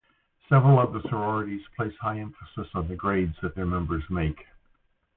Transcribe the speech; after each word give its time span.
Several 0.49 0.79
of 0.79 0.93
the 0.93 1.01
sororities 1.09 1.61
place 1.77 1.93
high 2.01 2.17
emphasis 2.17 2.67
on 2.73 2.87
the 2.87 2.95
grades 2.95 3.35
that 3.43 3.53
their 3.53 3.67
members 3.67 4.03
make. 4.09 4.47